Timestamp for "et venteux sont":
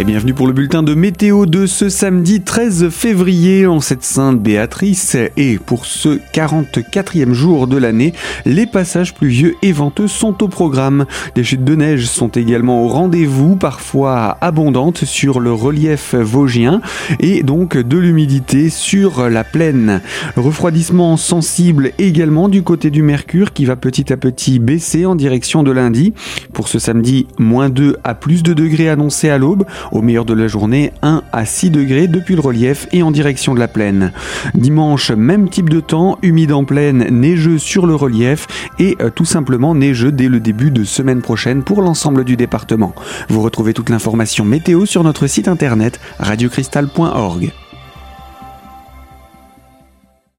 9.60-10.42